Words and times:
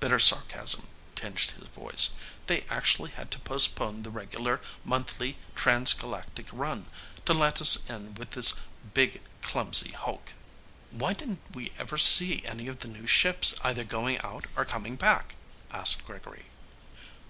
Bitter 0.00 0.18
sarcasm 0.18 0.88
tinged 1.14 1.38
his 1.50 1.68
voice. 1.68 2.14
"They 2.46 2.62
actually 2.70 3.10
had 3.10 3.30
to 3.32 3.38
postpone 3.38 4.02
the 4.02 4.08
regular 4.08 4.62
monthly 4.86 5.36
Trans 5.54 5.92
Galactic 5.92 6.46
run 6.50 6.86
to 7.26 7.34
let 7.34 7.60
us 7.60 7.86
in 7.90 8.14
with 8.14 8.30
this 8.30 8.62
big, 8.94 9.20
clumsy 9.42 9.90
hulk." 9.90 10.32
"Why 10.90 11.12
didn't 11.12 11.42
we 11.52 11.72
ever 11.78 11.98
see 11.98 12.42
any 12.46 12.68
of 12.68 12.78
the 12.78 12.88
new 12.88 13.06
ships 13.06 13.54
either 13.62 13.84
going 13.84 14.16
out 14.20 14.46
or 14.56 14.64
coming 14.64 14.96
back?" 14.96 15.34
asked 15.70 16.06
Gregory. 16.06 16.46